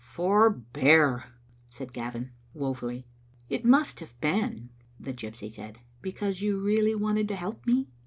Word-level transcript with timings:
"Forbear!" 0.03 1.25
said 1.69 1.93
Gavin, 1.93 2.31
woefully. 2.55 3.05
"It 3.49 3.63
must 3.65 3.99
have 3.99 4.19
been," 4.19 4.71
the 4.99 5.13
gypsy 5.13 5.51
said, 5.51 5.77
"because 6.01 6.41
you 6.41 6.59
really 6.59 6.95
wanted 6.95 7.27
to 7.27 7.35
help 7.35 7.67
me." 7.67 7.87